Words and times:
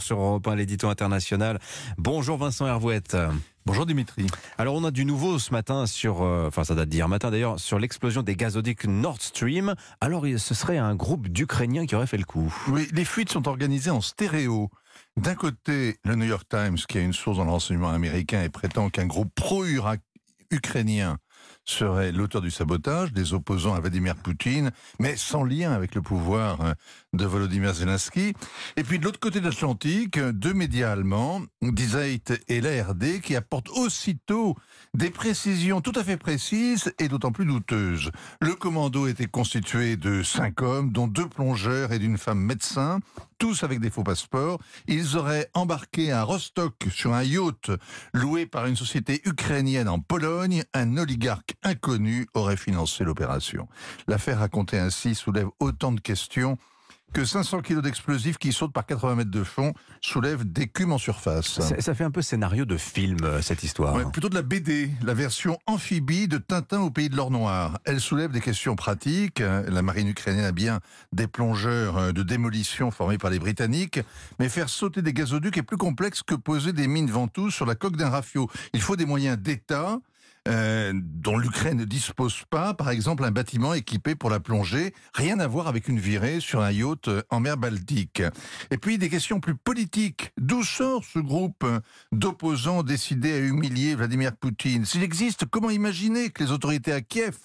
sur 0.00 0.18
Europe 0.18 0.46
1, 0.46 0.56
l'édito 0.56 0.88
international. 0.88 1.58
Bonjour 1.96 2.36
Vincent 2.36 2.66
Hervouette. 2.66 3.16
Bonjour 3.66 3.86
Dimitri. 3.86 4.26
Alors 4.58 4.74
on 4.74 4.84
a 4.84 4.90
du 4.90 5.04
nouveau 5.04 5.38
ce 5.38 5.52
matin 5.52 5.86
sur, 5.86 6.22
euh, 6.22 6.46
enfin 6.48 6.64
ça 6.64 6.74
date 6.74 6.88
d'hier 6.88 7.08
matin 7.08 7.30
d'ailleurs, 7.30 7.58
sur 7.60 7.78
l'explosion 7.78 8.22
des 8.22 8.34
gazoducs 8.36 8.84
Nord 8.84 9.20
Stream. 9.20 9.74
Alors 10.00 10.24
ce 10.38 10.54
serait 10.54 10.78
un 10.78 10.94
groupe 10.94 11.28
d'Ukrainiens 11.28 11.86
qui 11.86 11.94
aurait 11.94 12.06
fait 12.06 12.16
le 12.16 12.24
coup. 12.24 12.52
Oui, 12.68 12.88
les 12.92 13.04
fuites 13.04 13.30
sont 13.30 13.46
organisées 13.48 13.90
en 13.90 14.00
stéréo. 14.00 14.70
D'un 15.16 15.34
côté, 15.34 15.98
le 16.04 16.14
New 16.16 16.26
York 16.26 16.46
Times, 16.48 16.76
qui 16.88 16.98
a 16.98 17.00
une 17.00 17.12
source 17.12 17.38
dans 17.38 17.44
le 17.44 17.50
renseignement 17.50 17.90
américain 17.90 18.42
et 18.42 18.48
prétend 18.48 18.90
qu'un 18.90 19.06
groupe 19.06 19.32
pro-ukrainien 19.34 21.18
serait 21.64 22.12
l'auteur 22.12 22.40
du 22.40 22.50
sabotage, 22.50 23.12
des 23.12 23.34
opposants 23.34 23.74
à 23.74 23.80
Vladimir 23.80 24.14
Poutine, 24.16 24.70
mais 24.98 25.16
sans 25.16 25.44
lien 25.44 25.72
avec 25.72 25.94
le 25.94 26.02
pouvoir 26.02 26.60
hein, 26.60 26.74
de 27.12 27.24
Volodymyr 27.24 27.74
Zelensky. 27.74 28.34
Et 28.76 28.84
puis 28.84 28.98
de 28.98 29.04
l'autre 29.04 29.18
côté 29.18 29.40
de 29.40 29.46
l'Atlantique, 29.46 30.18
deux 30.18 30.54
médias 30.54 30.92
allemands, 30.92 31.42
Die 31.62 31.86
Zeit 31.86 32.40
et 32.48 32.60
l'ARD, 32.60 33.20
qui 33.20 33.34
apportent 33.34 33.70
aussitôt 33.70 34.56
des 34.94 35.10
précisions 35.10 35.80
tout 35.80 35.92
à 35.96 36.04
fait 36.04 36.16
précises 36.16 36.92
et 36.98 37.08
d'autant 37.08 37.32
plus 37.32 37.46
douteuses. 37.46 38.10
Le 38.40 38.54
commando 38.54 39.06
était 39.06 39.26
constitué 39.26 39.96
de 39.96 40.22
cinq 40.22 40.62
hommes, 40.62 40.92
dont 40.92 41.08
deux 41.08 41.28
plongeurs 41.28 41.92
et 41.92 41.98
d'une 41.98 42.18
femme 42.18 42.40
médecin, 42.40 43.00
tous 43.38 43.62
avec 43.62 43.80
des 43.80 43.90
faux 43.90 44.02
passeports. 44.02 44.58
Ils 44.88 45.16
auraient 45.16 45.50
embarqué 45.54 46.12
à 46.12 46.22
Rostock 46.22 46.74
sur 46.90 47.14
un 47.14 47.22
yacht 47.22 47.70
loué 48.12 48.46
par 48.46 48.66
une 48.66 48.76
société 48.76 49.20
ukrainienne 49.24 49.88
en 49.88 50.00
Pologne. 50.00 50.64
Un 50.74 50.96
oligarque 50.96 51.54
inconnu 51.62 52.26
aurait 52.34 52.56
financé 52.56 53.04
l'opération. 53.04 53.68
L'affaire 54.08 54.38
racontée 54.38 54.78
ainsi 54.78 55.14
soulève 55.14 55.48
autant 55.60 55.92
de 55.92 56.00
questions 56.00 56.58
que 57.12 57.24
500 57.24 57.62
kilos 57.62 57.82
d'explosifs 57.82 58.36
qui 58.36 58.52
sautent 58.52 58.72
par 58.72 58.84
80 58.84 59.14
mètres 59.14 59.30
de 59.30 59.44
fond 59.44 59.72
soulèvent 60.00 60.44
d'écume 60.44 60.92
en 60.92 60.98
surface. 60.98 61.60
Ça, 61.78 61.94
fait 61.94 62.04
un 62.04 62.10
peu 62.10 62.22
scénario 62.22 62.64
de 62.64 62.76
film, 62.76 63.18
euh, 63.22 63.40
cette 63.40 63.62
histoire. 63.62 64.10
plutôt 64.10 64.28
de 64.28 64.34
la 64.34 64.42
BD, 64.42 64.90
la 65.02 65.14
version 65.14 65.58
amphibie 65.66 66.28
de 66.28 66.38
Tintin 66.38 66.80
au 66.80 66.90
pays 66.90 67.08
de 67.08 67.16
l'or 67.16 67.30
noir. 67.30 67.78
Elle 67.84 68.00
soulève 68.00 68.32
des 68.32 68.40
questions 68.40 68.76
pratiques. 68.76 69.40
La 69.40 69.82
marine 69.82 70.08
ukrainienne 70.08 70.44
a 70.44 70.52
bien 70.52 70.80
des 71.12 71.26
plongeurs 71.26 71.96
euh, 71.96 72.12
de 72.12 72.22
démolition 72.22 72.90
formés 72.90 73.18
par 73.18 73.30
les 73.30 73.38
Britanniques, 73.38 74.00
mais 74.38 74.48
faire 74.48 74.68
sauter 74.68 75.00
des 75.00 75.12
gazoducs 75.12 75.56
est 75.56 75.62
plus 75.62 75.78
complexe 75.78 76.22
que 76.22 76.34
poser 76.34 76.72
des 76.72 76.86
mines 76.86 77.10
ventouses 77.10 77.54
sur 77.54 77.66
la 77.66 77.74
coque 77.74 77.96
d'un 77.96 78.10
rafio. 78.10 78.50
Il 78.74 78.82
faut 78.82 78.96
des 78.96 79.06
moyens 79.06 79.38
d'État 79.38 80.00
euh, 80.46 80.92
dont 80.94 81.38
l'Ukraine 81.38 81.78
ne 81.78 81.84
dispose 81.84 82.44
pas, 82.50 82.74
par 82.74 82.90
exemple 82.90 83.24
un 83.24 83.30
bâtiment 83.30 83.74
équipé 83.74 84.14
pour 84.14 84.30
la 84.30 84.40
plongée, 84.40 84.94
rien 85.14 85.40
à 85.40 85.46
voir 85.46 85.66
avec 85.66 85.88
une 85.88 85.98
virée 85.98 86.40
sur 86.40 86.60
un 86.60 86.70
yacht 86.70 87.08
euh, 87.08 87.22
en 87.30 87.40
mer 87.40 87.56
Baltique. 87.56 88.22
Et 88.70 88.78
puis 88.78 88.98
des 88.98 89.08
questions 89.08 89.40
plus 89.40 89.56
politiques. 89.56 90.32
D'où 90.38 90.62
sort 90.62 91.04
ce 91.04 91.18
groupe 91.18 91.66
d'opposants 92.12 92.82
décidés 92.82 93.32
à 93.32 93.38
humilier 93.38 93.94
Vladimir 93.94 94.36
Poutine? 94.36 94.84
S'il 94.84 95.02
existe, 95.02 95.46
comment 95.46 95.70
imaginer 95.70 96.30
que 96.30 96.44
les 96.44 96.52
autorités 96.52 96.92
à 96.92 97.00
Kiev 97.00 97.36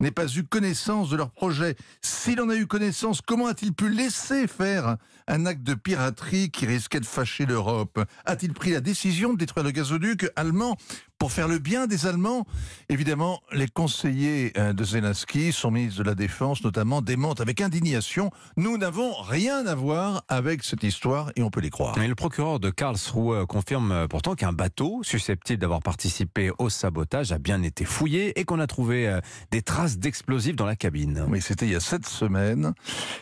n'aient 0.00 0.10
pas 0.10 0.26
eu 0.34 0.44
connaissance 0.44 1.10
de 1.10 1.16
leur 1.16 1.30
projet? 1.30 1.76
S'il 2.02 2.40
en 2.40 2.48
a 2.48 2.56
eu 2.56 2.66
connaissance, 2.66 3.20
comment 3.20 3.46
a-t-il 3.46 3.72
pu 3.72 3.88
laisser 3.88 4.46
faire 4.46 4.96
un 5.26 5.46
acte 5.46 5.62
de 5.62 5.74
piraterie 5.74 6.50
qui 6.50 6.66
risquait 6.66 7.00
de 7.00 7.06
fâcher 7.06 7.46
l'Europe? 7.46 8.02
A-t-il 8.24 8.52
pris 8.52 8.70
la 8.70 8.80
décision 8.80 9.32
de 9.32 9.38
détruire 9.38 9.64
le 9.64 9.70
gazoduc 9.70 10.26
allemand 10.36 10.76
pour 11.18 11.32
faire 11.32 11.48
le 11.48 11.58
bien 11.58 11.86
des 11.86 12.06
Allemands. 12.06 12.46
Évidemment, 12.88 13.40
les 13.52 13.66
conseillers 13.66 14.52
euh, 14.56 14.72
de 14.72 14.84
Zelensky, 14.84 15.52
son 15.52 15.70
ministre 15.70 16.02
de 16.02 16.08
la 16.08 16.14
Défense 16.14 16.62
notamment, 16.62 17.02
démentent 17.02 17.40
avec 17.40 17.60
indignation 17.60 18.30
Nous 18.56 18.78
n'avons 18.78 19.12
rien 19.22 19.66
à 19.66 19.74
voir 19.74 20.22
avec 20.28 20.62
cette 20.62 20.84
histoire 20.84 21.32
et 21.36 21.42
on 21.42 21.50
peut 21.50 21.60
les 21.60 21.70
croire. 21.70 21.98
Et 21.98 22.06
le 22.06 22.14
procureur 22.14 22.60
de 22.60 22.70
Karlsruhe 22.70 23.46
confirme 23.46 23.92
euh, 23.92 24.06
pourtant 24.06 24.34
qu'un 24.34 24.52
bateau 24.52 25.00
susceptible 25.02 25.60
d'avoir 25.60 25.82
participé 25.82 26.52
au 26.58 26.70
sabotage 26.70 27.32
a 27.32 27.38
bien 27.38 27.62
été 27.62 27.84
fouillé 27.84 28.38
et 28.38 28.44
qu'on 28.44 28.60
a 28.60 28.66
trouvé 28.66 29.08
euh, 29.08 29.20
des 29.50 29.62
traces 29.62 29.98
d'explosifs 29.98 30.56
dans 30.56 30.66
la 30.66 30.76
cabine. 30.76 31.24
Oui, 31.28 31.40
c'était 31.42 31.66
il 31.66 31.72
y 31.72 31.76
a 31.76 31.80
sept 31.80 32.06
semaines. 32.06 32.72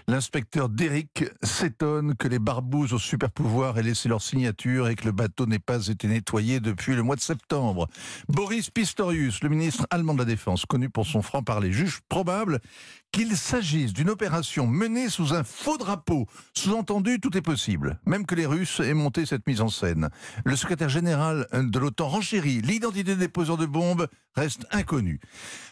L'inspecteur 0.07 0.69
Derrick 0.69 1.25
s'étonne 1.43 2.15
que 2.15 2.29
les 2.29 2.39
barbouzes 2.39 2.93
au 2.93 2.99
super 2.99 3.31
pouvoir 3.31 3.79
aient 3.79 3.83
laissé 3.83 4.09
leur 4.09 4.21
signature 4.21 4.89
et 4.89 4.97
que 4.97 5.07
le 5.07 5.13
bateau 5.13 5.47
n'ait 5.47 5.59
pas 5.59 5.87
été 5.87 6.09
nettoyé 6.09 6.61
depuis 6.61 6.95
le 6.95 7.03
mois 7.03 7.17
de 7.17 7.21
septembre. 7.21 7.86
Boris 8.29 8.71
Pistorius, 8.71 9.43
le 9.43 9.49
ministre 9.49 9.87
allemand 9.91 10.15
de 10.15 10.21
la 10.21 10.25
Défense, 10.25 10.67
connu 10.67 10.91
pour 10.91 11.07
son 11.07 11.23
franc-parler, 11.23 11.73
juge 11.73 12.01
probable 12.09 12.61
qu'il 13.13 13.37
s'agisse 13.37 13.93
d'une 13.93 14.11
opération 14.11 14.67
menée 14.67 15.09
sous 15.09 15.33
un 15.33 15.45
faux 15.45 15.79
drapeau. 15.79 16.27
Sous-entendu, 16.55 17.21
tout 17.21 17.37
est 17.37 17.43
possible, 17.43 17.99
même 18.05 18.27
que 18.27 18.35
les 18.35 18.47
Russes 18.47 18.81
aient 18.81 18.95
monté 18.95 19.27
cette 19.27 19.47
mise 19.47 19.61
en 19.61 19.69
scène. 19.69 20.11
Le 20.45 20.57
secrétaire 20.57 20.89
général 20.89 21.47
de 21.53 21.79
l'OTAN 21.79 22.09
renchérit. 22.09 22.61
L'identité 22.61 23.17
des 23.17 23.29
poseurs 23.29 23.57
de 23.57 23.67
bombes 23.67 24.07
reste 24.37 24.67
inconnue. 24.71 25.21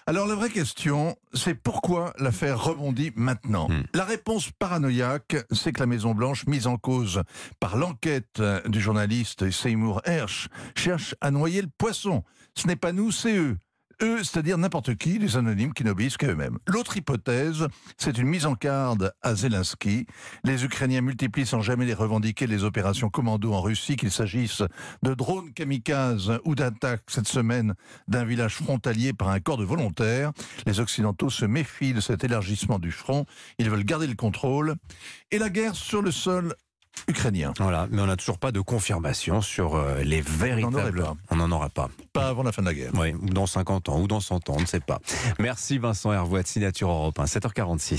Alors 0.06 0.26
la 0.26 0.34
vraie 0.34 0.50
question, 0.50 1.16
c'est 1.32 1.54
pourquoi 1.54 2.12
l'affaire 2.18 2.62
rebondit 2.62 3.12
maintenant 3.14 3.68
hmm. 3.68 3.84
La 3.94 4.04
réponse 4.04 4.50
paranoïaque, 4.58 5.36
c'est 5.50 5.72
que 5.72 5.80
la 5.80 5.86
Maison-Blanche, 5.86 6.46
mise 6.46 6.66
en 6.66 6.76
cause 6.76 7.22
par 7.60 7.76
l'enquête 7.76 8.42
du 8.66 8.80
journaliste 8.80 9.50
Seymour 9.50 10.02
Hersh, 10.04 10.48
cherche 10.74 11.14
à 11.20 11.30
noyer 11.30 11.62
le 11.62 11.68
poisson. 11.78 12.24
Ce 12.54 12.66
n'est 12.66 12.76
pas 12.76 12.92
nous, 12.92 13.10
c'est 13.10 13.36
eux. 13.36 13.56
Eux, 14.02 14.24
c'est-à-dire 14.24 14.58
n'importe 14.58 14.94
qui, 14.96 15.18
les 15.18 15.36
anonymes 15.36 15.72
qui 15.72 15.84
n'obéissent 15.84 16.16
qu'à 16.16 16.28
eux-mêmes. 16.28 16.58
L'autre 16.66 16.96
hypothèse, 16.96 17.66
c'est 17.96 18.18
une 18.18 18.28
mise 18.28 18.46
en 18.46 18.54
garde 18.54 19.12
à 19.22 19.34
Zelensky. 19.34 20.06
Les 20.44 20.64
Ukrainiens 20.64 21.00
multiplient 21.00 21.46
sans 21.46 21.60
jamais 21.60 21.84
les 21.84 21.94
revendiquer 21.94 22.46
les 22.46 22.64
opérations 22.64 23.08
commando 23.08 23.52
en 23.52 23.60
Russie, 23.60 23.96
qu'il 23.96 24.10
s'agisse 24.10 24.62
de 25.02 25.14
drones 25.14 25.52
kamikazes 25.52 26.38
ou 26.44 26.54
d'attaques 26.54 27.04
cette 27.08 27.28
semaine 27.28 27.74
d'un 28.08 28.24
village 28.24 28.56
frontalier 28.56 29.12
par 29.12 29.28
un 29.28 29.40
corps 29.40 29.58
de 29.58 29.64
volontaires. 29.64 30.32
Les 30.66 30.80
Occidentaux 30.80 31.30
se 31.30 31.44
méfient 31.44 31.94
de 31.94 32.00
cet 32.00 32.24
élargissement 32.24 32.78
du 32.78 32.92
front. 32.92 33.26
Ils 33.58 33.70
veulent 33.70 33.84
garder 33.84 34.06
le 34.06 34.14
contrôle. 34.14 34.74
Et 35.30 35.38
la 35.38 35.50
guerre 35.50 35.74
sur 35.74 36.02
le 36.02 36.10
sol 36.10 36.54
ukrainien. 37.08 37.52
Voilà, 37.58 37.86
mais 37.90 38.02
on 38.02 38.06
n'a 38.06 38.16
toujours 38.16 38.38
pas 38.38 38.52
de 38.52 38.60
confirmation 38.60 39.40
sur 39.40 39.76
euh, 39.76 40.02
les 40.02 40.20
véritables. 40.20 41.04
On 41.30 41.36
n'en 41.36 41.50
aura 41.50 41.68
pas. 41.68 41.88
Pas 42.12 42.28
avant 42.28 42.42
la 42.42 42.52
fin 42.52 42.62
de 42.62 42.68
la 42.68 42.74
guerre. 42.74 42.90
Oui, 42.94 43.12
ou 43.12 43.30
dans 43.30 43.46
50 43.46 43.88
ans, 43.88 44.00
ou 44.00 44.06
dans 44.06 44.20
100 44.20 44.50
ans, 44.50 44.54
on 44.56 44.60
ne 44.60 44.66
sait 44.66 44.80
pas. 44.80 45.00
Merci 45.38 45.78
Vincent 45.78 46.12
Hervouet, 46.12 46.42
Signature 46.44 46.90
Europe 46.90 47.18
7h46. 47.18 47.98